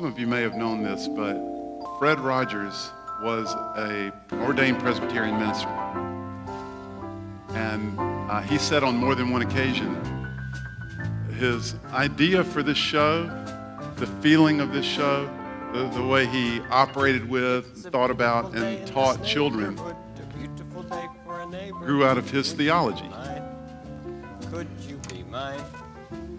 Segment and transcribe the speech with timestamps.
[0.00, 1.36] Some of you may have known this, but
[1.98, 2.90] Fred Rogers
[3.22, 5.68] was a ordained Presbyterian minister.
[7.50, 9.94] And uh, he said on more than one occasion,
[11.36, 13.26] his idea for this show,
[13.96, 15.28] the feeling of this show,
[15.74, 19.78] the, the way he operated with, thought about, and taught children
[21.72, 23.10] grew out of his theology.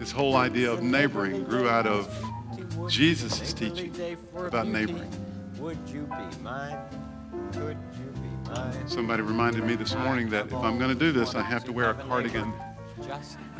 [0.00, 2.08] His whole idea of neighboring grew out of
[2.92, 3.90] Jesus' is teaching
[4.36, 5.10] about neighboring.
[5.56, 6.78] Would you be mine?
[7.54, 8.86] Could you be mine?
[8.86, 11.72] Somebody reminded me this morning that if I'm going to do this, I have to
[11.72, 12.52] wear a cardigan.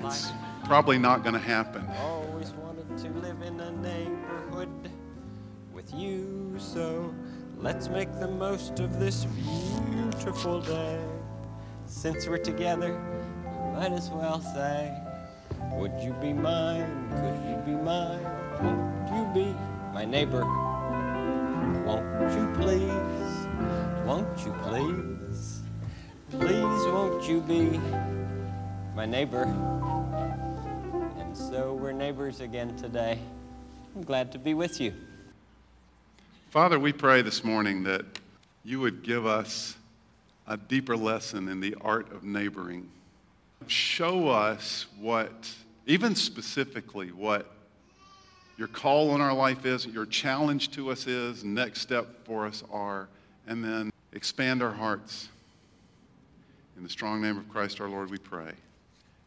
[0.04, 0.32] It's
[0.64, 1.88] probably not going to happen.
[2.02, 4.90] Always wanted to live in a neighborhood
[5.72, 7.14] with you, so
[7.56, 11.02] let's make the most of this beautiful day.
[11.86, 13.00] Since we're together,
[13.46, 14.94] we might as well say,
[15.70, 17.08] Would you be mine?
[17.12, 18.41] Could you be mine?
[18.62, 19.54] Won't you be
[19.92, 20.44] my neighbor?
[21.84, 23.46] Won't you please?
[24.06, 25.60] Won't you please?
[26.30, 27.80] Please, won't you be
[28.94, 29.42] my neighbor?
[31.18, 33.18] And so we're neighbors again today.
[33.96, 34.94] I'm glad to be with you.
[36.50, 38.04] Father, we pray this morning that
[38.64, 39.76] you would give us
[40.46, 42.88] a deeper lesson in the art of neighboring.
[43.66, 45.50] Show us what,
[45.86, 47.50] even specifically, what
[48.56, 52.62] your call on our life is, your challenge to us is, next step for us
[52.70, 53.08] are,
[53.46, 55.28] and then expand our hearts.
[56.76, 58.52] In the strong name of Christ our Lord, we pray.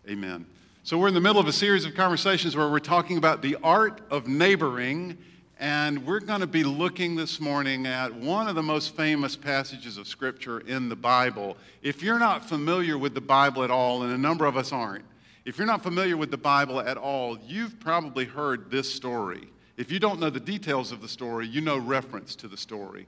[0.10, 0.46] Amen.
[0.84, 3.58] So, we're in the middle of a series of conversations where we're talking about the
[3.64, 5.18] art of neighboring,
[5.60, 9.98] and we're going to be looking this morning at one of the most famous passages
[9.98, 11.58] of Scripture in the Bible.
[11.82, 15.06] If you're not familiar with the Bible at all, and a number of us aren't,
[15.46, 19.48] if you're not familiar with the Bible at all, you've probably heard this story.
[19.78, 23.06] If you don't know the details of the story, you know reference to the story.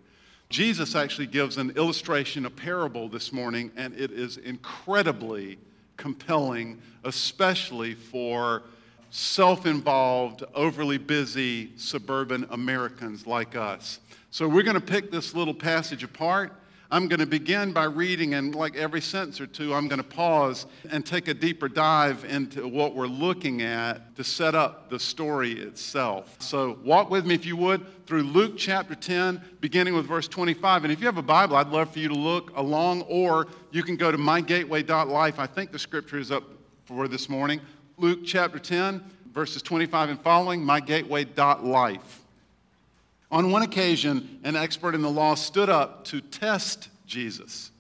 [0.50, 5.58] Jesus actually gives an illustration, a parable this morning, and it is incredibly
[5.98, 8.64] compelling, especially for
[9.10, 14.00] self involved, overly busy suburban Americans like us.
[14.30, 16.54] So we're going to pick this little passage apart
[16.90, 20.08] I'm going to begin by reading, and like every sentence or two, I'm going to
[20.08, 24.98] pause and take a deeper dive into what we're looking at to set up the
[24.98, 26.38] story itself.
[26.40, 30.86] So, walk with me, if you would, through Luke chapter 10, beginning with verse 25.
[30.86, 33.84] And if you have a Bible, I'd love for you to look along, or you
[33.84, 35.40] can go to mygateway.life.
[35.40, 36.44] I think the scripture is up
[36.86, 37.60] for this morning.
[37.98, 39.04] Luke chapter 10,
[39.34, 42.27] verses 25 and following, mygateway.life.
[43.30, 47.72] On one occasion, an expert in the law stood up to test Jesus.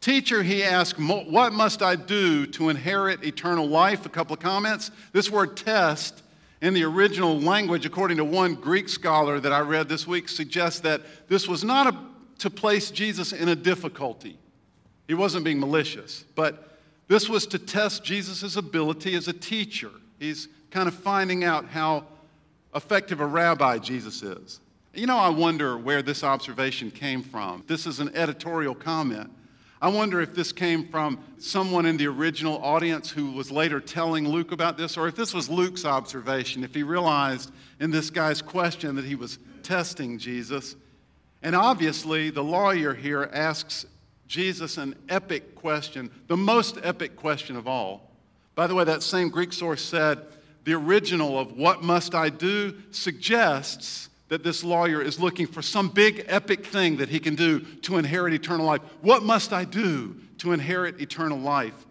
[0.00, 4.04] Teacher, he asked, What must I do to inherit eternal life?
[4.04, 4.90] A couple of comments.
[5.12, 6.22] This word test
[6.60, 10.80] in the original language, according to one Greek scholar that I read this week, suggests
[10.80, 11.98] that this was not a,
[12.40, 14.38] to place Jesus in a difficulty.
[15.06, 19.90] He wasn't being malicious, but this was to test Jesus' ability as a teacher.
[20.18, 22.06] He's kind of finding out how
[22.74, 24.60] effective a rabbi Jesus is.
[24.96, 27.64] You know, I wonder where this observation came from.
[27.66, 29.28] This is an editorial comment.
[29.82, 34.28] I wonder if this came from someone in the original audience who was later telling
[34.28, 37.50] Luke about this, or if this was Luke's observation, if he realized
[37.80, 40.76] in this guy's question that he was testing Jesus.
[41.42, 43.86] And obviously, the lawyer here asks
[44.28, 48.12] Jesus an epic question, the most epic question of all.
[48.54, 50.20] By the way, that same Greek source said
[50.62, 55.88] the original of what must I do suggests that this lawyer is looking for some
[55.88, 58.80] big epic thing that he can do to inherit eternal life.
[59.00, 61.86] What must I do to inherit eternal life?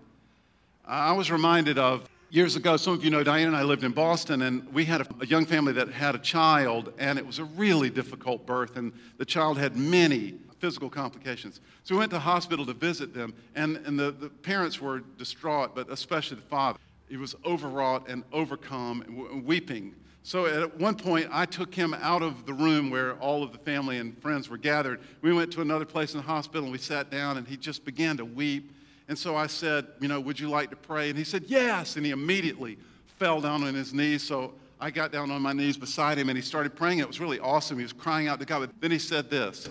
[0.86, 3.92] I was reminded of years ago, some of you know Diane and I lived in
[3.92, 7.38] Boston, and we had a, a, young family that had a child, and it was
[7.38, 11.62] a really difficult birth, and the child had many physical complications.
[11.84, 15.02] So we went to the hospital to visit them, and, and the, the parents were
[15.18, 16.80] distraught, but especially the father.
[17.08, 19.94] He was overwrought and overcome and weeping
[20.26, 23.58] so at one point, I took him out of the room where all of the
[23.58, 25.02] family and friends were gathered.
[25.22, 27.84] We went to another place in the hospital and we sat down and he just
[27.84, 28.74] began to weep.
[29.10, 31.10] And so I said, You know, would you like to pray?
[31.10, 31.98] And he said, Yes.
[31.98, 32.78] And he immediately
[33.20, 34.24] fell down on his knees.
[34.24, 37.00] So I got down on my knees beside him and he started praying.
[37.00, 37.78] It was really awesome.
[37.78, 38.60] He was crying out to God.
[38.62, 39.68] But then he said this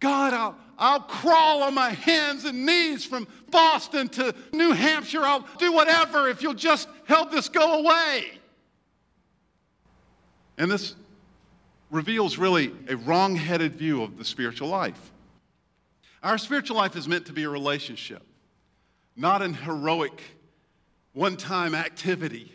[0.00, 5.20] God, I'll, I'll crawl on my hands and knees from Boston to New Hampshire.
[5.24, 8.39] I'll do whatever if you'll just help this go away.
[10.60, 10.94] And this
[11.90, 15.10] reveals really a wrong headed view of the spiritual life.
[16.22, 18.22] Our spiritual life is meant to be a relationship,
[19.16, 20.20] not an heroic,
[21.14, 22.52] one time activity.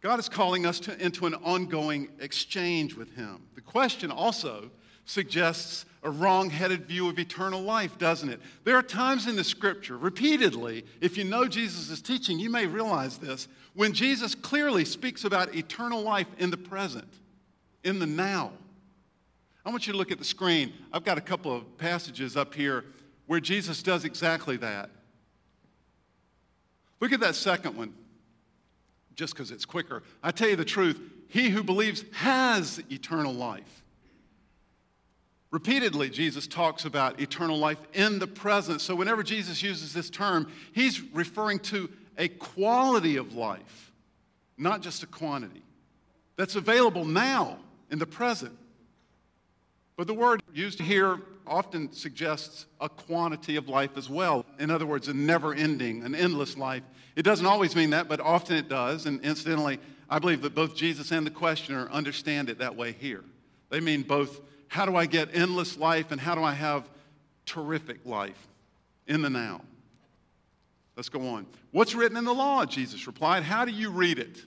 [0.00, 3.42] God is calling us to, into an ongoing exchange with Him.
[3.56, 4.70] The question also
[5.06, 8.40] suggests a wrong headed view of eternal life, doesn't it?
[8.64, 13.18] There are times in the scripture, repeatedly, if you know Jesus' teaching, you may realize
[13.18, 17.08] this, when Jesus clearly speaks about eternal life in the present,
[17.82, 18.52] in the now.
[19.64, 20.72] I want you to look at the screen.
[20.92, 22.84] I've got a couple of passages up here
[23.26, 24.90] where Jesus does exactly that.
[27.00, 27.92] Look at that second one,
[29.14, 30.02] just because it's quicker.
[30.22, 33.82] I tell you the truth, he who believes has eternal life.
[35.56, 38.82] Repeatedly, Jesus talks about eternal life in the present.
[38.82, 41.88] So, whenever Jesus uses this term, he's referring to
[42.18, 43.90] a quality of life,
[44.58, 45.62] not just a quantity,
[46.36, 47.56] that's available now
[47.90, 48.52] in the present.
[49.96, 54.44] But the word used here often suggests a quantity of life as well.
[54.58, 56.82] In other words, a never ending, an endless life.
[57.16, 59.06] It doesn't always mean that, but often it does.
[59.06, 59.78] And incidentally,
[60.10, 63.24] I believe that both Jesus and the questioner understand it that way here.
[63.70, 66.88] They mean both how do I get endless life and how do I have
[67.44, 68.48] terrific life
[69.06, 69.60] in the now?
[70.96, 71.46] Let's go on.
[71.72, 72.64] What's written in the law?
[72.64, 73.42] Jesus replied.
[73.42, 74.44] How do you read it?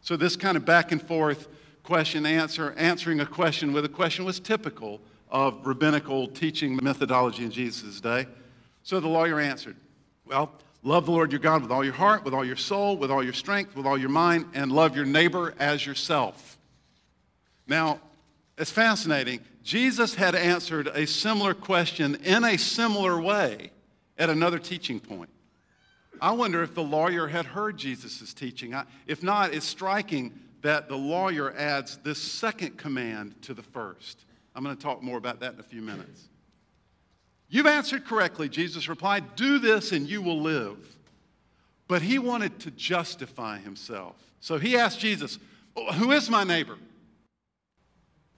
[0.00, 1.48] So, this kind of back and forth
[1.82, 5.00] question answer, answering a question with a question was typical
[5.30, 8.26] of rabbinical teaching methodology in Jesus' day.
[8.82, 9.76] So the lawyer answered,
[10.24, 10.52] Well,
[10.82, 13.22] love the Lord your God with all your heart, with all your soul, with all
[13.22, 16.58] your strength, with all your mind, and love your neighbor as yourself.
[17.66, 18.00] Now,
[18.58, 19.40] it's fascinating.
[19.62, 23.70] Jesus had answered a similar question in a similar way
[24.16, 25.30] at another teaching point.
[26.20, 28.74] I wonder if the lawyer had heard Jesus' teaching.
[29.06, 30.32] If not, it's striking
[30.62, 34.24] that the lawyer adds this second command to the first.
[34.54, 36.28] I'm going to talk more about that in a few minutes.
[37.48, 39.36] You've answered correctly, Jesus replied.
[39.36, 40.78] Do this and you will live.
[41.88, 44.16] But he wanted to justify himself.
[44.40, 45.38] So he asked Jesus,
[45.76, 46.78] oh, Who is my neighbor?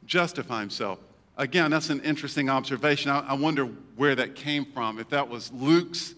[0.08, 0.98] Justify himself.
[1.36, 3.12] Again, that's an interesting observation.
[3.12, 4.98] I, I wonder where that came from.
[4.98, 6.14] If that was Luke's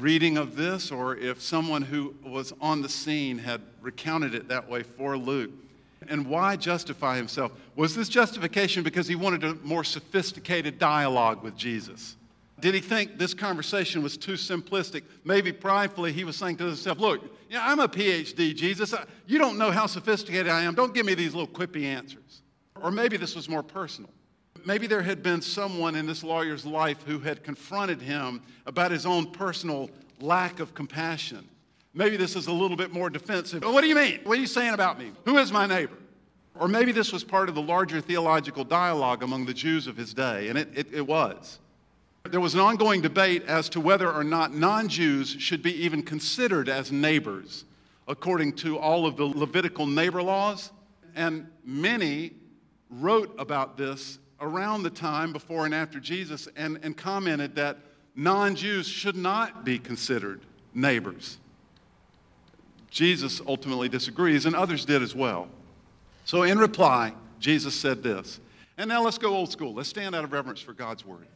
[0.00, 4.68] reading of this, or if someone who was on the scene had recounted it that
[4.68, 5.50] way for Luke.
[6.08, 7.52] And why justify himself?
[7.76, 12.16] Was this justification because he wanted a more sophisticated dialogue with Jesus?
[12.60, 15.02] Did he think this conversation was too simplistic?
[15.24, 18.94] Maybe pridefully he was saying to himself, Look, yeah, I'm a PhD, Jesus.
[19.26, 20.74] You don't know how sophisticated I am.
[20.74, 22.42] Don't give me these little quippy answers.
[22.82, 24.10] Or maybe this was more personal.
[24.64, 29.06] Maybe there had been someone in this lawyer's life who had confronted him about his
[29.06, 29.90] own personal
[30.20, 31.46] lack of compassion.
[31.94, 33.62] Maybe this is a little bit more defensive.
[33.62, 34.20] What do you mean?
[34.24, 35.12] What are you saying about me?
[35.24, 35.96] Who is my neighbor?
[36.58, 40.14] Or maybe this was part of the larger theological dialogue among the Jews of his
[40.14, 41.58] day, and it, it, it was.
[42.24, 46.02] There was an ongoing debate as to whether or not non Jews should be even
[46.02, 47.64] considered as neighbors
[48.08, 50.72] according to all of the Levitical neighbor laws.
[51.14, 52.32] And many
[52.90, 57.78] wrote about this around the time before and after Jesus and, and commented that
[58.14, 60.40] non Jews should not be considered
[60.74, 61.38] neighbors.
[62.90, 65.48] Jesus ultimately disagrees, and others did as well.
[66.24, 68.40] So, in reply, Jesus said this.
[68.78, 69.74] And now let's go old school.
[69.74, 71.26] Let's stand out of reverence for God's word.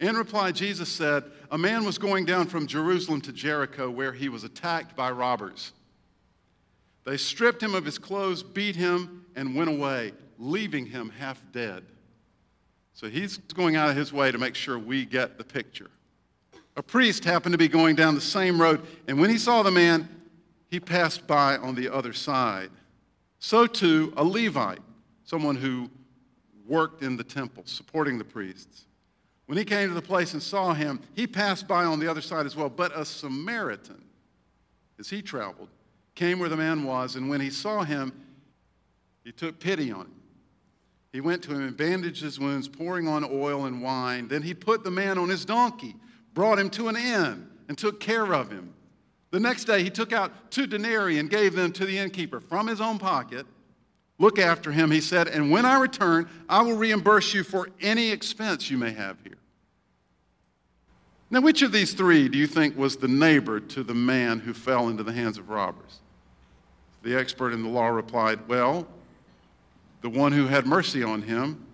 [0.00, 4.28] In reply, Jesus said, A man was going down from Jerusalem to Jericho where he
[4.28, 5.72] was attacked by robbers.
[7.04, 11.84] They stripped him of his clothes, beat him, and went away, leaving him half dead.
[12.94, 15.90] So he's going out of his way to make sure we get the picture.
[16.76, 19.70] A priest happened to be going down the same road, and when he saw the
[19.70, 20.08] man,
[20.68, 22.70] he passed by on the other side.
[23.38, 24.80] So too, a Levite,
[25.24, 25.90] someone who
[26.66, 28.86] worked in the temple, supporting the priests.
[29.46, 32.20] When he came to the place and saw him, he passed by on the other
[32.20, 32.68] side as well.
[32.68, 34.00] But a Samaritan,
[35.00, 35.68] as he traveled,
[36.14, 38.12] came where the man was, and when he saw him,
[39.24, 40.14] he took pity on him.
[41.12, 44.28] He went to him and bandaged his wounds, pouring on oil and wine.
[44.28, 45.96] Then he put the man on his donkey,
[46.34, 48.74] brought him to an inn, and took care of him.
[49.30, 52.66] The next day he took out two denarii and gave them to the innkeeper from
[52.66, 53.46] his own pocket.
[54.18, 58.10] Look after him, he said, and when I return, I will reimburse you for any
[58.10, 59.38] expense you may have here.
[61.30, 64.52] Now, which of these three do you think was the neighbor to the man who
[64.52, 66.00] fell into the hands of robbers?
[67.02, 68.86] The expert in the law replied, Well,
[70.00, 71.66] the one who had mercy on him.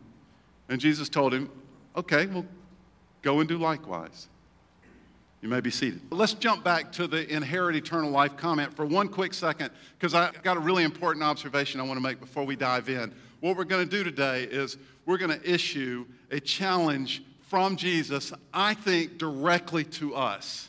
[0.68, 1.50] And Jesus told him,
[1.96, 2.44] Okay, well,
[3.22, 4.28] go and do likewise.
[5.40, 6.00] You may be seated.
[6.10, 10.42] Let's jump back to the inherit eternal life comment for one quick second, because I've
[10.42, 13.14] got a really important observation I want to make before we dive in.
[13.40, 18.32] What we're going to do today is we're going to issue a challenge from Jesus,
[18.52, 20.68] I think, directly to us.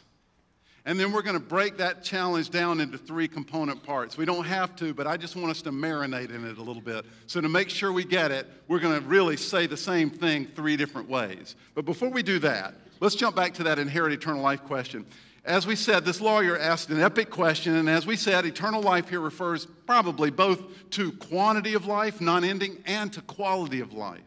[0.87, 4.17] And then we're going to break that challenge down into three component parts.
[4.17, 6.81] We don't have to, but I just want us to marinate in it a little
[6.81, 7.05] bit.
[7.27, 10.47] So, to make sure we get it, we're going to really say the same thing
[10.55, 11.57] three different ways.
[11.75, 15.05] But before we do that, let's jump back to that inherit eternal life question.
[15.43, 19.09] As we said, this lawyer asked an epic question, and as we said, eternal life
[19.09, 24.21] here refers probably both to quantity of life, non ending, and to quality of life.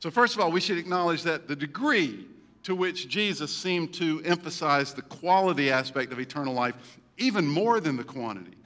[0.00, 2.26] So, first of all, we should acknowledge that the degree
[2.62, 7.96] to which Jesus seemed to emphasize the quality aspect of eternal life even more than
[7.96, 8.56] the quantity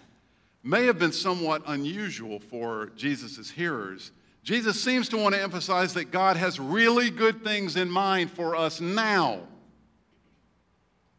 [0.63, 4.11] may have been somewhat unusual for Jesus' hearers.
[4.43, 8.57] Jesus seems to want to emphasize that God has really good things in mind for
[8.57, 9.41] us now.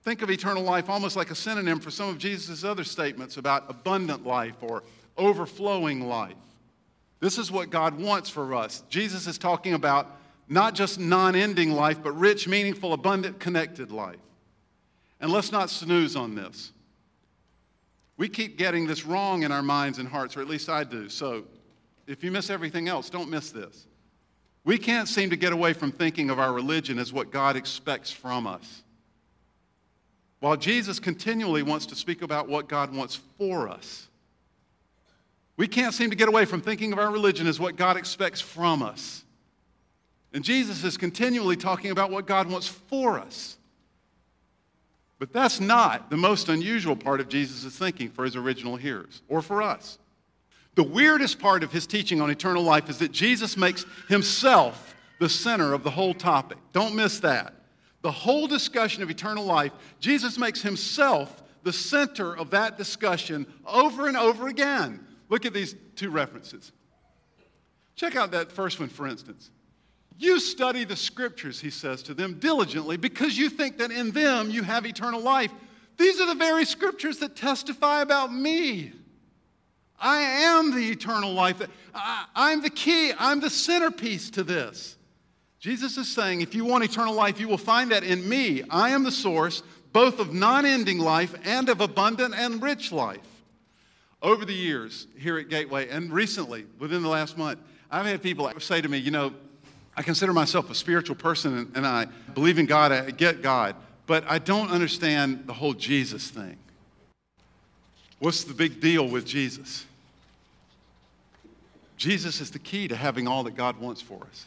[0.04, 3.70] Think of eternal life almost like a synonym for some of Jesus' other statements about
[3.70, 4.84] abundant life or
[5.18, 6.36] overflowing life.
[7.20, 8.84] This is what God wants for us.
[8.90, 10.17] Jesus is talking about
[10.50, 14.16] not just non ending life, but rich, meaningful, abundant, connected life.
[15.20, 16.72] And let's not snooze on this.
[18.18, 21.10] We keep getting this wrong in our minds and hearts, or at least I do.
[21.10, 21.46] So
[22.08, 23.88] if you miss everything else, don't miss this.
[24.64, 28.12] We can't seem to get away from thinking of our religion as what God expects
[28.12, 28.84] from us.
[30.40, 34.08] While Jesus continually wants to speak about what God wants for us,
[35.56, 38.42] we can't seem to get away from thinking of our religion as what God expects
[38.42, 39.24] from us.
[40.38, 43.58] And Jesus is continually talking about what God wants for us.
[45.18, 49.42] But that's not the most unusual part of Jesus' thinking for his original hearers or
[49.42, 49.98] for us.
[50.76, 55.28] The weirdest part of his teaching on eternal life is that Jesus makes himself the
[55.28, 56.60] center of the whole topic.
[56.72, 57.56] Don't miss that.
[58.04, 64.08] The whole discussion of eternal life, Jesus makes himself the center of that discussion over
[64.08, 65.04] and over again.
[65.30, 66.72] Look at these two references.
[67.96, 69.50] Check out that first one, for instance.
[70.20, 74.50] You study the scriptures, he says to them, diligently because you think that in them
[74.50, 75.52] you have eternal life.
[75.98, 78.94] These are the very scriptures that testify about me.
[80.00, 81.62] I am the eternal life.
[81.94, 84.96] I, am the key, I'm the centerpiece to this.
[85.60, 88.64] Jesus is saying, if you want eternal life, you will find that in me.
[88.70, 93.20] I am the source, both of non ending life and of abundant and rich life.
[94.22, 97.60] Over the years here at Gateway, and recently, within the last month,
[97.90, 99.34] I've had people say to me, you know,
[99.98, 103.76] I consider myself a spiritual person and I believe in God, I get God,
[104.06, 106.56] but I don't understand the whole Jesus thing.
[108.20, 109.86] What's the big deal with Jesus?
[111.98, 114.46] Jesus is the key to having all that God wants for us.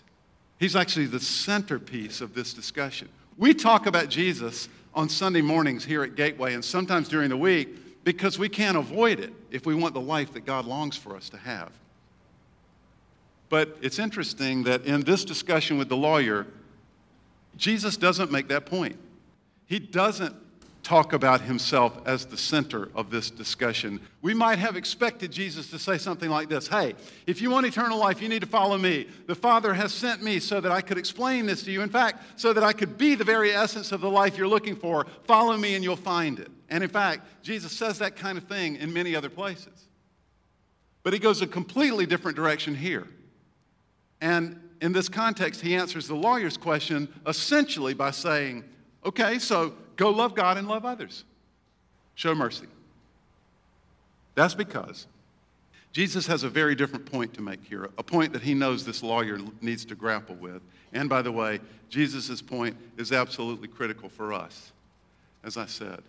[0.61, 3.09] He's actually the centerpiece of this discussion.
[3.37, 8.05] We talk about Jesus on Sunday mornings here at Gateway and sometimes during the week
[8.05, 11.29] because we can't avoid it if we want the life that God longs for us
[11.31, 11.73] to have.
[13.51, 16.47] But it's interesting that in this discussion with the lawyer,
[17.57, 18.97] Jesus doesn't make that point.
[19.67, 20.35] He doesn't
[20.83, 24.01] talk about himself as the center of this discussion.
[24.23, 26.95] We might have expected Jesus to say something like this Hey,
[27.27, 29.09] if you want eternal life, you need to follow me.
[29.27, 31.83] The Father has sent me so that I could explain this to you.
[31.83, 34.77] In fact, so that I could be the very essence of the life you're looking
[34.77, 35.07] for.
[35.25, 36.51] Follow me and you'll find it.
[36.69, 39.89] And in fact, Jesus says that kind of thing in many other places.
[41.03, 43.09] But he goes a completely different direction here.
[44.21, 48.65] And in this context, he answers the lawyer's question essentially by saying,
[49.05, 51.25] okay, so go love God and love others.
[52.15, 52.67] Show mercy.
[54.35, 55.07] That's because
[55.93, 59.03] Jesus has a very different point to make here, a point that he knows this
[59.03, 60.63] lawyer needs to grapple with.
[60.93, 64.73] And by the way, Jesus' point is absolutely critical for us.
[65.43, 66.03] As I said,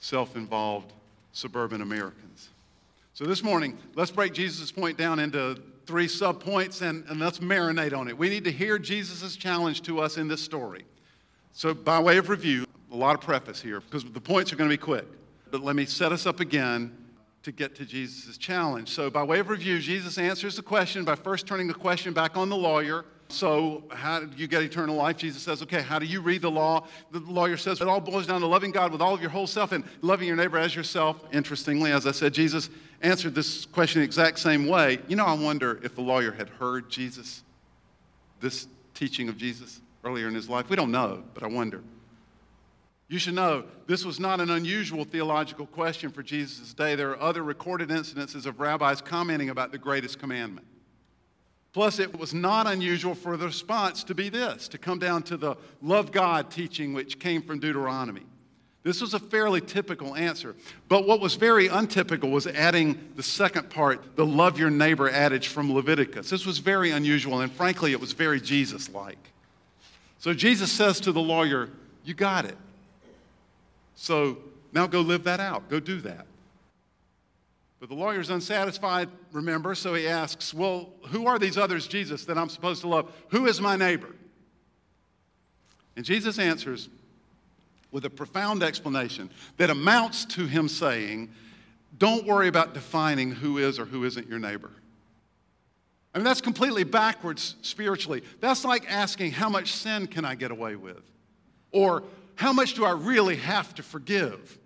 [0.00, 0.92] self involved
[1.32, 2.48] suburban Americans.
[3.14, 7.96] So this morning, let's break Jesus' point down into three subpoints and, and let's marinate
[7.96, 8.16] on it.
[8.16, 10.84] We need to hear Jesus' challenge to us in this story.
[11.52, 14.70] So, by way of review, a lot of preface here because the points are going
[14.70, 15.06] to be quick.
[15.50, 16.96] But let me set us up again
[17.42, 18.88] to get to Jesus' challenge.
[18.88, 22.36] So, by way of review, Jesus answers the question by first turning the question back
[22.36, 23.04] on the lawyer.
[23.32, 25.16] So, how do you get eternal life?
[25.16, 26.86] Jesus says, okay, how do you read the law?
[27.10, 29.46] The lawyer says, it all boils down to loving God with all of your whole
[29.46, 31.24] self and loving your neighbor as yourself.
[31.32, 32.68] Interestingly, as I said, Jesus
[33.00, 34.98] answered this question the exact same way.
[35.08, 37.42] You know, I wonder if the lawyer had heard Jesus,
[38.40, 40.68] this teaching of Jesus earlier in his life.
[40.68, 41.82] We don't know, but I wonder.
[43.08, 46.94] You should know this was not an unusual theological question for Jesus' day.
[46.94, 50.66] There are other recorded incidences of rabbis commenting about the greatest commandment.
[51.72, 55.36] Plus, it was not unusual for the response to be this to come down to
[55.36, 58.22] the love God teaching, which came from Deuteronomy.
[58.82, 60.56] This was a fairly typical answer.
[60.88, 65.48] But what was very untypical was adding the second part, the love your neighbor adage
[65.48, 66.28] from Leviticus.
[66.28, 69.18] This was very unusual, and frankly, it was very Jesus like.
[70.18, 71.70] So Jesus says to the lawyer,
[72.04, 72.56] You got it.
[73.94, 74.38] So
[74.72, 75.68] Now go live that out.
[75.68, 76.26] Go do that.
[77.82, 82.38] But the lawyer's unsatisfied, remember, so he asks, Well, who are these others, Jesus, that
[82.38, 83.12] I'm supposed to love?
[83.30, 84.14] Who is my neighbor?
[85.96, 86.88] And Jesus answers
[87.90, 91.32] with a profound explanation that amounts to him saying,
[91.98, 94.70] Don't worry about defining who is or who isn't your neighbor.
[96.14, 98.22] I mean, that's completely backwards spiritually.
[98.38, 101.02] That's like asking, How much sin can I get away with?
[101.72, 102.04] Or,
[102.36, 104.60] How much do I really have to forgive?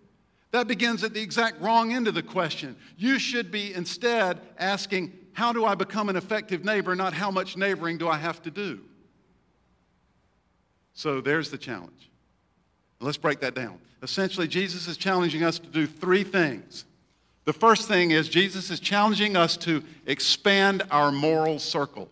[0.52, 2.76] That begins at the exact wrong end of the question.
[2.96, 7.56] You should be instead asking, How do I become an effective neighbor, not how much
[7.56, 8.80] neighboring do I have to do?
[10.94, 12.10] So there's the challenge.
[13.00, 13.78] Let's break that down.
[14.02, 16.84] Essentially, Jesus is challenging us to do three things.
[17.44, 22.08] The first thing is Jesus is challenging us to expand our moral circle.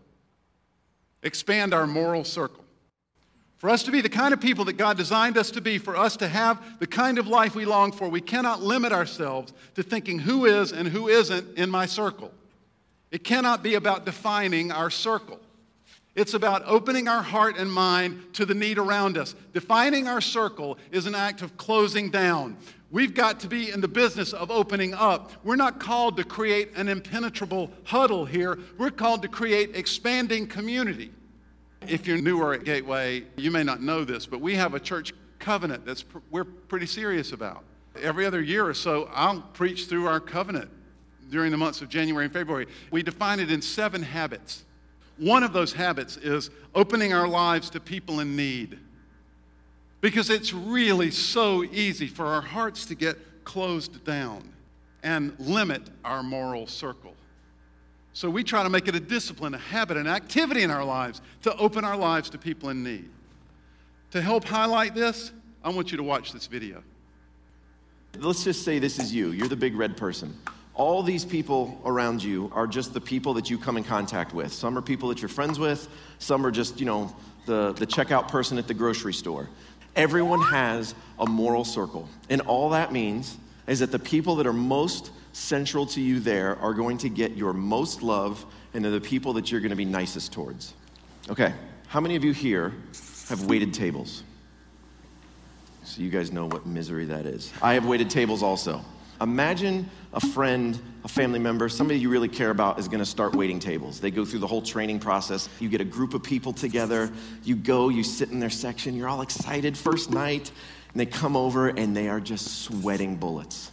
[1.22, 2.63] Expand our moral circle.
[3.64, 5.96] For us to be the kind of people that God designed us to be, for
[5.96, 9.82] us to have the kind of life we long for, we cannot limit ourselves to
[9.82, 12.30] thinking who is and who isn't in my circle.
[13.10, 15.40] It cannot be about defining our circle.
[16.14, 19.34] It's about opening our heart and mind to the need around us.
[19.54, 22.58] Defining our circle is an act of closing down.
[22.90, 25.32] We've got to be in the business of opening up.
[25.42, 31.12] We're not called to create an impenetrable huddle here, we're called to create expanding community.
[31.88, 35.12] If you're newer at Gateway, you may not know this, but we have a church
[35.38, 37.64] covenant that's pr- we're pretty serious about.
[38.00, 40.70] Every other year or so, I'll preach through our covenant
[41.30, 42.66] during the months of January and February.
[42.90, 44.64] We define it in seven habits.
[45.16, 48.78] One of those habits is opening our lives to people in need.
[50.00, 54.42] Because it's really so easy for our hearts to get closed down
[55.02, 57.14] and limit our moral circle.
[58.14, 61.20] So we try to make it a discipline, a habit, an activity in our lives
[61.42, 63.10] to open our lives to people in need.
[64.12, 65.32] To help highlight this,
[65.64, 66.84] I want you to watch this video.
[68.16, 69.32] Let's just say this is you.
[69.32, 70.38] You're the big red person.
[70.74, 74.52] All these people around you are just the people that you come in contact with.
[74.52, 75.88] Some are people that you're friends with,
[76.20, 77.14] some are just, you know,
[77.46, 79.48] the, the checkout person at the grocery store.
[79.96, 82.08] Everyone has a moral circle.
[82.30, 83.36] And all that means
[83.66, 87.36] is that the people that are most central to you there are going to get
[87.36, 90.74] your most love, and they're the people that you're going to be nicest towards.
[91.28, 91.52] Okay,
[91.88, 92.72] how many of you here
[93.28, 94.22] have waited tables?
[95.82, 97.52] So you guys know what misery that is.
[97.60, 98.80] I have waited tables also.
[99.20, 103.58] Imagine a friend, a family member, somebody you really care about is gonna start waiting
[103.58, 104.00] tables.
[104.00, 105.48] They go through the whole training process.
[105.60, 109.08] You get a group of people together, you go, you sit in their section, you're
[109.08, 110.50] all excited, first night,
[110.92, 113.70] and they come over and they are just sweating bullets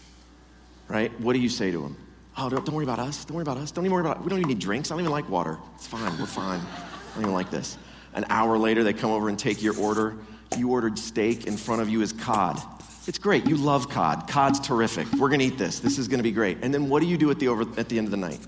[0.91, 1.19] right?
[1.21, 1.97] What do you say to them?
[2.37, 3.25] Oh, don't, don't worry about us.
[3.25, 3.71] Don't worry about us.
[3.71, 4.23] Don't even worry about.
[4.23, 4.91] We don't even need drinks.
[4.91, 5.57] I don't even like water.
[5.75, 6.17] It's fine.
[6.19, 6.59] We're fine.
[6.59, 7.77] I don't even like this.
[8.13, 10.17] An hour later, they come over and take your order.
[10.57, 11.47] You ordered steak.
[11.47, 12.61] In front of you is cod.
[13.07, 13.47] It's great.
[13.47, 14.27] You love cod.
[14.29, 15.11] Cod's terrific.
[15.13, 15.79] We're going to eat this.
[15.79, 16.57] This is going to be great.
[16.61, 18.39] And then what do you do at the, over, at the end of the night?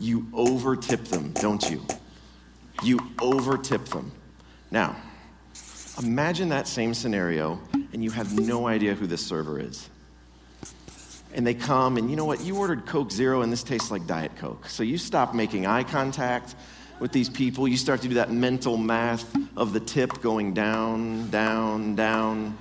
[0.00, 1.80] You over tip them, don't you?
[2.82, 4.12] You over tip them.
[4.70, 4.96] Now,
[6.02, 7.60] imagine that same scenario
[7.92, 9.88] and you have no idea who this server is
[11.34, 12.40] and they come and you know what?
[12.40, 14.68] You ordered coke zero and this tastes like diet coke.
[14.68, 16.54] So you stop making eye contact
[17.00, 17.66] with these people.
[17.66, 22.56] You start to do that mental math of the tip going down down down.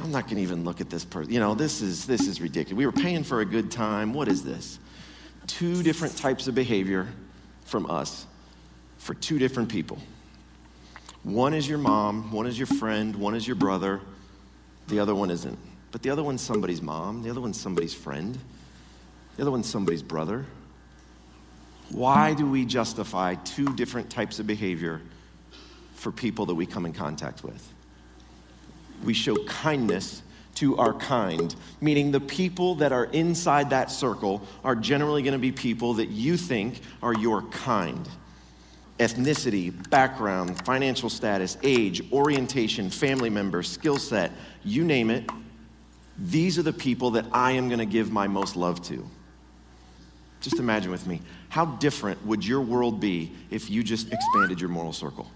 [0.00, 1.32] I'm not going to even look at this person.
[1.32, 2.78] You know this is this is ridiculous.
[2.78, 4.14] We were paying for a good time.
[4.14, 4.78] What is this?
[5.46, 7.08] Two different types of behavior
[7.64, 8.26] from us
[8.98, 9.98] for two different people.
[11.24, 14.00] One is your mom one is your friend one is your brother.
[14.88, 15.58] The other one isn't
[15.90, 18.38] but the other one's somebody's mom, the other one's somebody's friend,
[19.36, 20.44] the other one's somebody's brother.
[21.90, 25.00] Why do we justify two different types of behavior
[25.94, 27.72] for people that we come in contact with?
[29.04, 30.22] We show kindness
[30.56, 35.38] to our kind, meaning the people that are inside that circle are generally going to
[35.38, 38.08] be people that you think are your kind.
[38.98, 44.32] Ethnicity, background, financial status, age, orientation, family member, skill set,
[44.64, 45.30] you name it,
[46.18, 49.08] these are the people that I am going to give my most love to.
[50.40, 54.70] Just imagine with me, how different would your world be if you just expanded your
[54.70, 55.30] moral circle?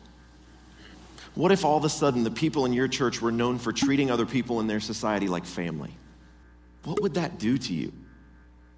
[1.35, 4.11] What if all of a sudden the people in your church were known for treating
[4.11, 5.91] other people in their society like family?
[6.85, 7.93] What would that do to you?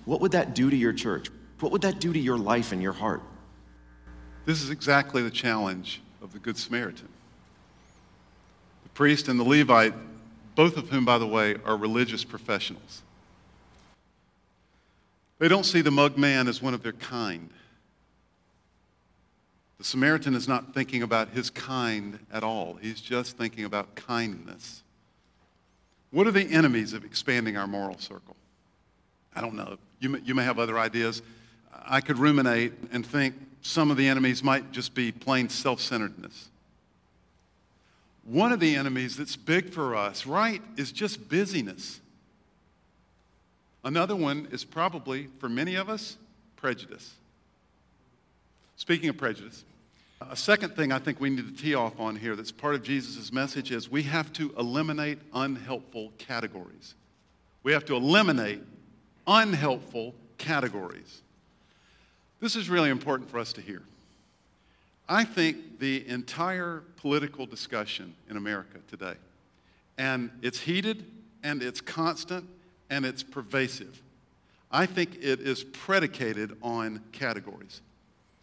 [0.05, 1.31] What would that do to your church?
[1.61, 3.23] What would that do to your life and your heart?
[4.45, 7.09] This is exactly the challenge of the Good Samaritan.
[8.83, 9.95] The priest and the Levite
[10.55, 13.03] both of whom, by the way, are religious professionals.
[15.38, 17.51] They don't see the mug man as one of their kind.
[19.79, 24.83] The Samaritan is not thinking about his kind at all, he's just thinking about kindness.
[26.11, 28.37] What are the enemies of expanding our moral circle?
[29.35, 29.79] I don't know.
[29.99, 31.23] You may, you may have other ideas.
[31.85, 36.51] I could ruminate and think some of the enemies might just be plain self centeredness.
[38.25, 42.01] One of the enemies that's big for us, right, is just busyness.
[43.85, 46.17] Another one is probably, for many of us,
[46.57, 47.15] prejudice.
[48.77, 49.65] Speaking of prejudice,
[50.21, 52.83] a second thing I think we need to tee off on here that's part of
[52.83, 56.95] Jesus' message is we have to eliminate unhelpful categories.
[57.63, 58.63] We have to eliminate
[59.27, 61.23] unhelpful categories.
[62.41, 63.83] This is really important for us to hear.
[65.09, 69.14] I think the entire political discussion in America today,
[69.99, 71.05] and it's heated
[71.43, 72.49] and it's constant
[72.90, 74.01] and it's pervasive,
[74.71, 77.81] I think it is predicated on categories.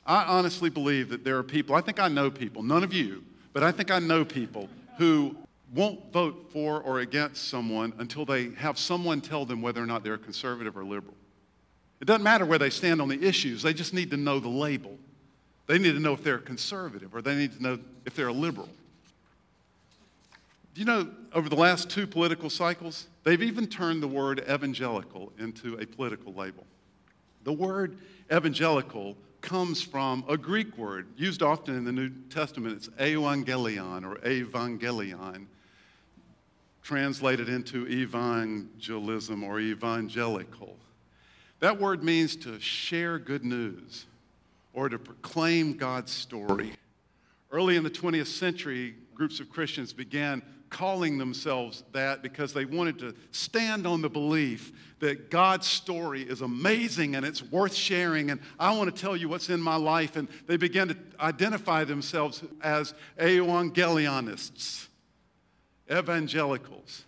[0.06, 3.24] I honestly believe that there are people, I think I know people, none of you,
[3.54, 5.36] but I think I know people who
[5.74, 10.04] won't vote for or against someone until they have someone tell them whether or not
[10.04, 11.16] they're conservative or liberal.
[12.00, 14.50] It doesn't matter where they stand on the issues, they just need to know the
[14.50, 14.98] label.
[15.72, 18.34] They need to know if they're conservative or they need to know if they're a
[18.34, 18.68] liberal.
[20.74, 25.32] Do you know, over the last two political cycles, they've even turned the word evangelical
[25.40, 26.66] into a political label.
[27.46, 27.98] The word
[28.30, 32.76] evangelical comes from a Greek word used often in the New Testament.
[32.76, 35.46] It's evangelion or evangelion,
[36.84, 40.76] translated into evangelism or evangelical.
[41.62, 44.06] That word means to share good news
[44.74, 46.74] or to proclaim God's story.
[47.52, 52.98] Early in the 20th century, groups of Christians began calling themselves that because they wanted
[52.98, 58.40] to stand on the belief that God's story is amazing and it's worth sharing, and
[58.58, 60.16] I want to tell you what's in my life.
[60.16, 64.88] And they began to identify themselves as evangelionists,
[65.92, 67.04] evangelicals.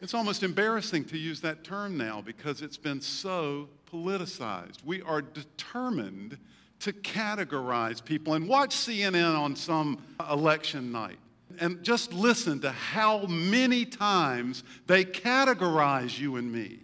[0.00, 4.84] It's almost embarrassing to use that term now because it's been so politicized.
[4.84, 6.38] We are determined
[6.80, 11.18] to categorize people and watch CNN on some election night
[11.60, 16.80] and just listen to how many times they categorize you and me,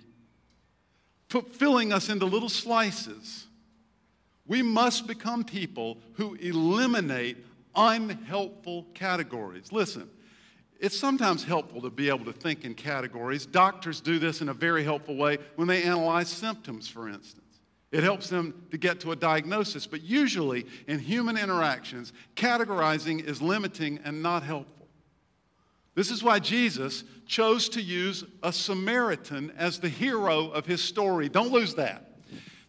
[1.52, 3.46] filling us into little slices.
[4.46, 7.38] We must become people who eliminate
[7.74, 9.72] unhelpful categories.
[9.72, 10.08] Listen,
[10.84, 13.46] it's sometimes helpful to be able to think in categories.
[13.46, 17.40] Doctors do this in a very helpful way when they analyze symptoms, for instance.
[17.90, 23.40] It helps them to get to a diagnosis, but usually in human interactions, categorizing is
[23.40, 24.86] limiting and not helpful.
[25.94, 31.30] This is why Jesus chose to use a Samaritan as the hero of his story.
[31.30, 32.18] Don't lose that.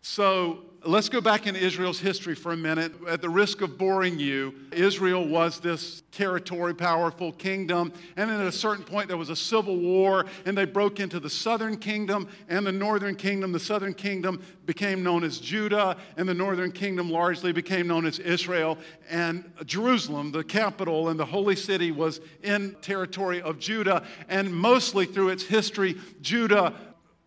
[0.02, 2.94] So, let's go back in Israel's history for a minute.
[3.08, 7.92] At the risk of boring you, Israel was this territory, powerful kingdom.
[8.16, 11.20] And then at a certain point, there was a civil war, and they broke into
[11.20, 13.52] the southern kingdom and the northern kingdom.
[13.52, 18.20] The southern kingdom became known as Judah, and the northern kingdom largely became known as
[18.20, 18.78] Israel.
[19.10, 24.06] And Jerusalem, the capital and the holy city, was in territory of Judah.
[24.30, 26.74] And mostly through its history, Judah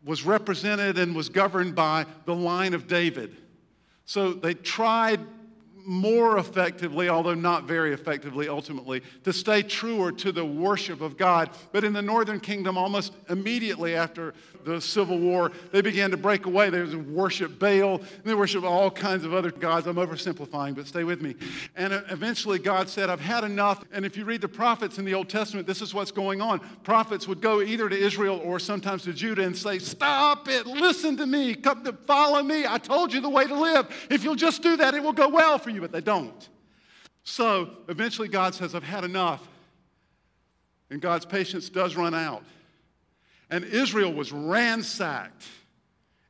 [0.04, 3.36] was represented and was governed by the line of David.
[4.08, 5.20] So they tried
[5.88, 11.48] more effectively, although not very effectively ultimately, to stay truer to the worship of God.
[11.72, 16.44] But in the northern kingdom, almost immediately after the Civil War, they began to break
[16.44, 16.68] away.
[16.68, 19.86] They worship Baal, and they worship all kinds of other gods.
[19.86, 21.36] I'm oversimplifying, but stay with me.
[21.74, 23.82] And eventually, God said, I've had enough.
[23.90, 26.60] And if you read the prophets in the Old Testament, this is what's going on.
[26.82, 31.16] Prophets would go either to Israel or sometimes to Judah and say, Stop it, listen
[31.16, 32.66] to me, come to follow me.
[32.66, 33.88] I told you the way to live.
[34.10, 36.48] If you'll just do that, it will go well for you, but they don't.
[37.24, 39.46] So eventually, God says, I've had enough.
[40.90, 42.42] And God's patience does run out.
[43.50, 45.44] And Israel was ransacked.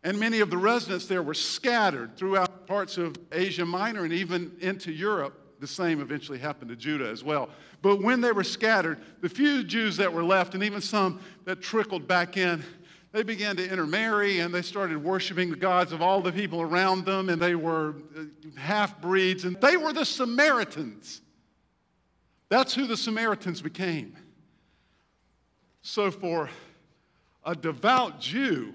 [0.04, 4.52] And many of the residents there were scattered throughout parts of Asia Minor and even
[4.60, 5.34] into Europe.
[5.60, 7.50] The same eventually happened to Judah as well.
[7.82, 11.60] But when they were scattered, the few Jews that were left, and even some that
[11.60, 12.64] trickled back in,
[13.12, 17.04] they began to intermarry and they started worshiping the gods of all the people around
[17.04, 18.24] them, and they were uh,
[18.58, 21.22] half breeds, and they were the Samaritans.
[22.48, 24.16] That's who the Samaritans became.
[25.82, 26.50] So, for
[27.44, 28.74] a devout Jew,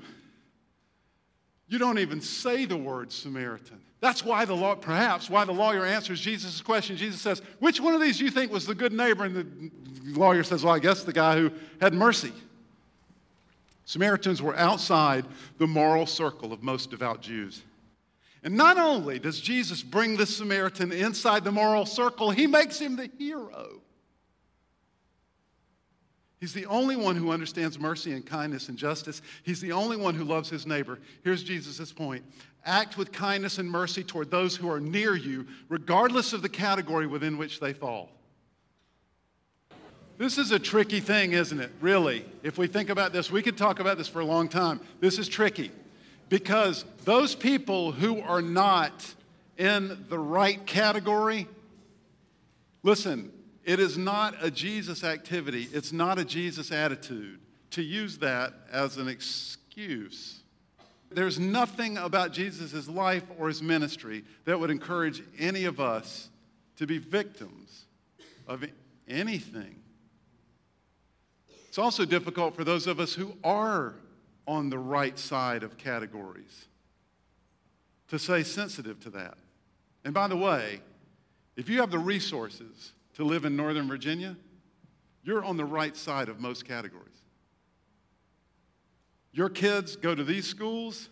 [1.67, 3.81] you don't even say the word Samaritan.
[3.99, 6.97] That's why the law, perhaps why the lawyer answers Jesus' question.
[6.97, 9.23] Jesus says, Which one of these do you think was the good neighbor?
[9.25, 12.33] And the lawyer says, Well, I guess the guy who had mercy.
[13.85, 15.25] Samaritans were outside
[15.57, 17.61] the moral circle of most devout Jews.
[18.43, 22.95] And not only does Jesus bring the Samaritan inside the moral circle, he makes him
[22.95, 23.81] the hero.
[26.39, 29.21] He's the only one who understands mercy and kindness and justice.
[29.43, 30.99] He's the only one who loves his neighbor.
[31.23, 32.25] Here's Jesus' point
[32.65, 37.07] act with kindness and mercy toward those who are near you, regardless of the category
[37.07, 38.09] within which they fall.
[40.17, 41.71] This is a tricky thing, isn't it?
[41.81, 42.25] Really.
[42.43, 44.79] If we think about this, we could talk about this for a long time.
[44.99, 45.71] This is tricky
[46.29, 49.13] because those people who are not
[49.57, 51.47] in the right category,
[52.83, 53.31] listen,
[53.63, 57.39] it is not a Jesus activity, it's not a Jesus attitude
[57.71, 60.41] to use that as an excuse.
[61.11, 66.29] There's nothing about Jesus' life or his ministry that would encourage any of us
[66.77, 67.85] to be victims
[68.47, 68.65] of
[69.07, 69.75] anything.
[71.73, 73.95] It's also difficult for those of us who are
[74.45, 76.67] on the right side of categories
[78.09, 79.39] to stay sensitive to that.
[80.05, 80.81] And by the way,
[81.55, 84.35] if you have the resources to live in Northern Virginia,
[85.23, 87.07] you're on the right side of most categories.
[89.31, 91.09] Your kids go to these schools,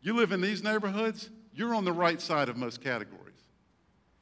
[0.00, 3.42] you live in these neighborhoods, you're on the right side of most categories.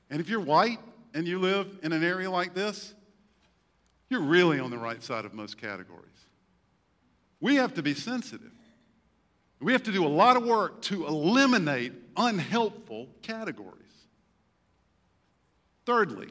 [0.08, 0.78] And if you're white
[1.12, 2.94] and you live in an area like this,
[4.08, 6.04] you're really on the right side of most categories.
[7.40, 8.52] We have to be sensitive.
[9.60, 13.72] We have to do a lot of work to eliminate unhelpful categories.
[15.84, 16.28] Thirdly,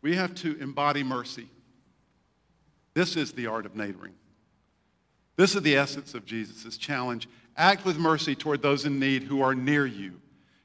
[0.00, 1.48] we have to embody mercy.
[2.94, 4.12] This is the art of neighboring.
[5.36, 7.28] This is the essence of Jesus' challenge.
[7.56, 10.20] Act with mercy toward those in need who are near you.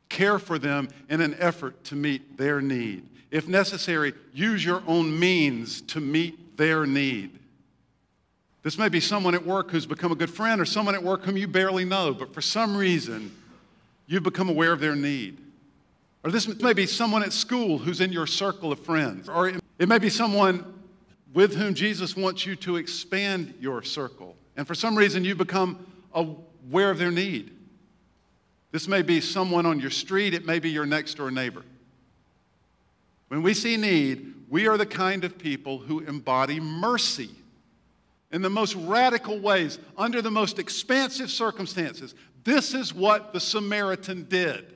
[0.09, 3.09] Care for them in an effort to meet their need.
[3.29, 7.37] If necessary, use your own means to meet their need.
[8.63, 11.23] This may be someone at work who's become a good friend or someone at work
[11.23, 13.31] whom you barely know, but for some reason,
[14.07, 15.37] you've become aware of their need.
[16.23, 19.29] Or this may be someone at school who's in your circle of friends.
[19.29, 20.73] Or it may be someone
[21.33, 24.35] with whom Jesus wants you to expand your circle.
[24.55, 27.51] And for some reason, you become aware of their need.
[28.71, 31.63] This may be someone on your street, it may be your next door neighbor.
[33.27, 37.29] When we see need, we are the kind of people who embody mercy
[38.31, 42.13] in the most radical ways, under the most expansive circumstances.
[42.43, 44.75] This is what the Samaritan did.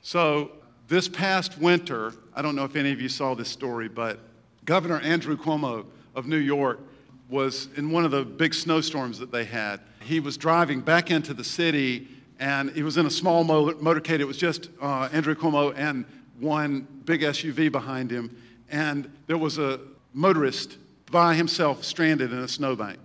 [0.00, 0.50] So,
[0.88, 4.18] this past winter, I don't know if any of you saw this story, but
[4.64, 6.80] Governor Andrew Cuomo of New York
[7.28, 9.80] was in one of the big snowstorms that they had.
[10.00, 14.18] He was driving back into the city and he was in a small motorcade.
[14.18, 16.04] It was just uh, Andrew Cuomo and
[16.42, 18.36] one big SUV behind him.
[18.70, 19.80] And there was a
[20.12, 20.76] motorist
[21.10, 22.98] by himself stranded in a snowbank.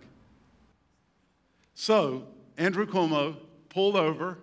[1.76, 2.23] So
[2.58, 3.36] Andrew Cuomo
[3.69, 4.39] pulled over,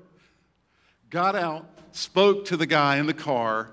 [1.11, 3.70] got out, spoke to the guy in the car,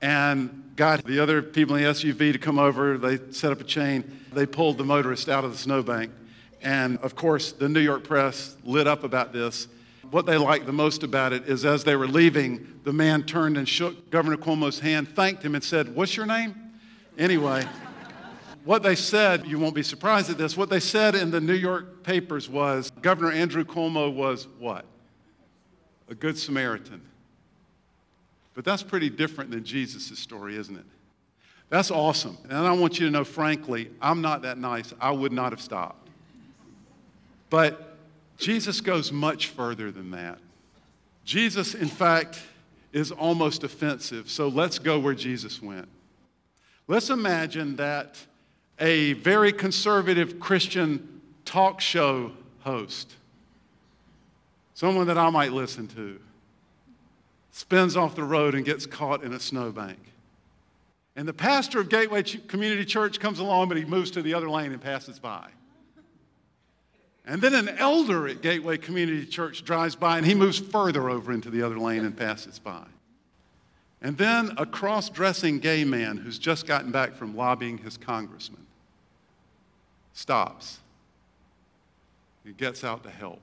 [0.00, 2.98] and got the other people in the SUV to come over.
[2.98, 4.20] They set up a chain.
[4.32, 6.10] They pulled the motorist out of the snowbank.
[6.60, 9.68] And of course, the New York press lit up about this.
[10.12, 13.56] What they liked the most about it is as they were leaving, the man turned
[13.56, 16.54] and shook Governor Cuomo's hand, thanked him, and said, What's your name?
[17.16, 17.64] Anyway,
[18.66, 21.54] what they said, you won't be surprised at this, what they said in the New
[21.54, 24.84] York papers was Governor Andrew Cuomo was what?
[26.10, 27.00] A good Samaritan.
[28.52, 30.84] But that's pretty different than Jesus' story, isn't it?
[31.70, 32.36] That's awesome.
[32.44, 34.92] And I want you to know, frankly, I'm not that nice.
[35.00, 36.10] I would not have stopped.
[37.48, 37.91] But
[38.38, 40.38] Jesus goes much further than that.
[41.24, 42.40] Jesus, in fact,
[42.92, 44.30] is almost offensive.
[44.30, 45.88] So let's go where Jesus went.
[46.88, 48.18] Let's imagine that
[48.78, 53.14] a very conservative Christian talk show host,
[54.74, 56.18] someone that I might listen to,
[57.52, 59.98] spins off the road and gets caught in a snowbank.
[61.14, 64.48] And the pastor of Gateway Community Church comes along, but he moves to the other
[64.48, 65.48] lane and passes by.
[67.24, 71.32] And then an elder at Gateway Community Church drives by and he moves further over
[71.32, 72.84] into the other lane and passes by.
[74.00, 78.66] And then a cross dressing gay man who's just gotten back from lobbying his congressman
[80.12, 80.80] stops.
[82.44, 83.40] He gets out to help.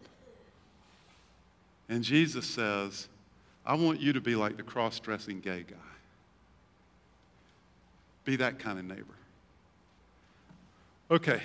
[1.88, 3.08] And Jesus says,
[3.66, 5.78] I want you to be like the cross dressing gay guy.
[8.26, 9.06] Be that kind of neighbor.
[11.10, 11.42] Okay,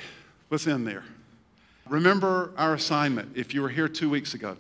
[0.51, 1.05] let's end there.
[1.89, 4.57] Remember our assignment if you were here two weeks ago.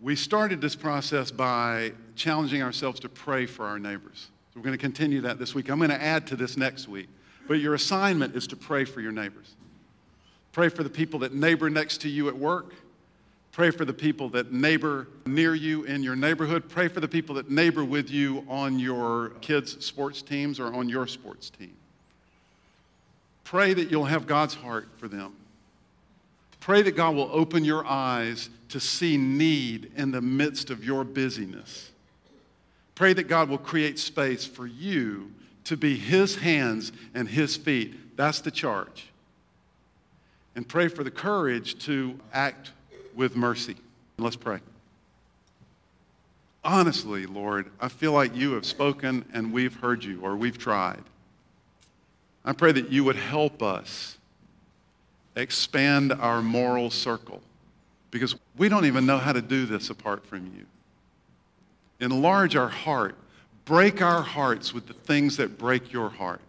[0.00, 4.28] We started this process by challenging ourselves to pray for our neighbors.
[4.52, 5.68] So we're going to continue that this week.
[5.68, 7.08] I'm going to add to this next week.
[7.46, 9.56] But your assignment is to pray for your neighbors.
[10.52, 12.74] Pray for the people that neighbor next to you at work.
[13.52, 16.68] Pray for the people that neighbor near you in your neighborhood.
[16.68, 20.88] Pray for the people that neighbor with you on your kids' sports teams or on
[20.88, 21.74] your sports team.
[23.42, 25.34] Pray that you'll have God's heart for them.
[26.60, 31.04] Pray that God will open your eyes to see need in the midst of your
[31.04, 31.90] busyness.
[32.94, 35.32] Pray that God will create space for you
[35.64, 38.16] to be His hands and His feet.
[38.16, 39.08] That's the charge.
[40.56, 42.72] And pray for the courage to act
[43.14, 43.76] with mercy.
[44.18, 44.58] Let's pray.
[46.64, 51.02] Honestly, Lord, I feel like you have spoken and we've heard you or we've tried.
[52.44, 54.17] I pray that you would help us
[55.38, 57.40] expand our moral circle
[58.10, 60.66] because we don't even know how to do this apart from you.
[62.00, 63.14] Enlarge our heart,
[63.64, 66.40] break our hearts with the things that break your heart.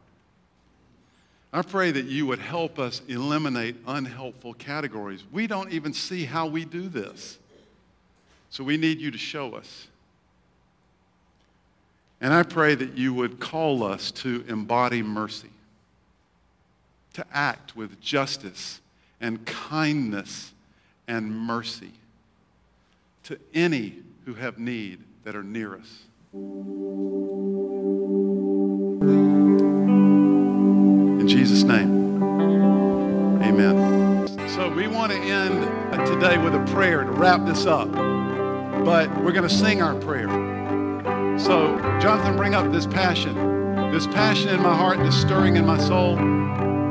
[1.52, 5.24] I pray that you would help us eliminate unhelpful categories.
[5.32, 7.40] We don't even see how we do this.
[8.52, 9.88] So we need you to show us.
[12.22, 15.50] And I pray that you would call us to embody mercy
[17.20, 18.80] to act with justice
[19.20, 20.54] and kindness
[21.06, 21.92] and mercy
[23.24, 26.04] to any who have need that are near us.
[31.14, 32.24] In Jesus' name,
[33.44, 34.26] amen.
[34.56, 39.34] So we want to end today with a prayer to wrap this up, but we're
[39.34, 40.30] going to sing our prayer.
[41.38, 43.60] So, Jonathan, bring up this passion.
[43.92, 46.16] This passion in my heart, this stirring in my soul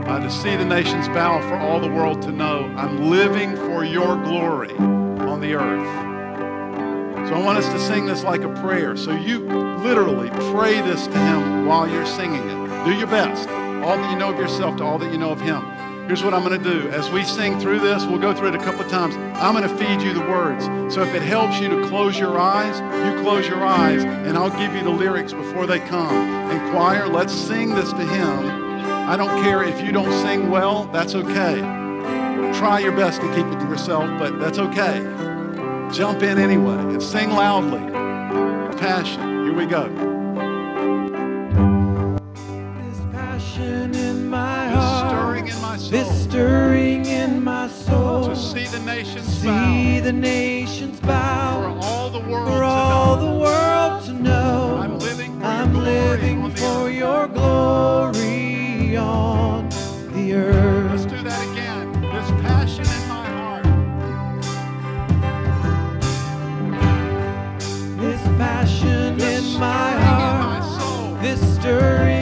[0.08, 3.84] uh, to see the nations bow for all the world to know I'm living for
[3.84, 7.28] your glory on the earth.
[7.28, 8.96] So I want us to sing this like a prayer.
[8.96, 12.84] So you literally pray this to him while you're singing it.
[12.86, 13.46] Do your best.
[13.84, 15.62] All that you know of yourself to all that you know of him.
[16.06, 16.88] Here's what I'm going to do.
[16.88, 19.14] As we sing through this, we'll go through it a couple of times.
[19.36, 20.64] I'm going to feed you the words.
[20.94, 24.48] So if it helps you to close your eyes, you close your eyes, and I'll
[24.58, 26.14] give you the lyrics before they come.
[26.14, 28.67] And choir, let's sing this to him
[29.08, 31.60] I don't care if you don't sing well, that's okay.
[32.58, 34.98] Try your best to keep it to yourself, but that's okay.
[35.90, 37.80] Jump in anyway and sing loudly.
[38.76, 39.44] Passion.
[39.44, 39.88] Here we go.
[42.76, 48.36] This passion in my heart, stirring in my soul, this stirring in my soul, to
[48.36, 53.16] see the nations see bow, the nations bow, for all the world for to all
[53.16, 53.32] know.
[53.32, 54.76] the world to know.
[54.82, 58.37] I'm living for I'm your glory living the for your glory
[60.46, 61.92] Let's do that again.
[62.00, 63.64] This passion in my heart.
[68.00, 71.14] This passion This in my stirring in my heart, soul.
[71.22, 72.17] this stirring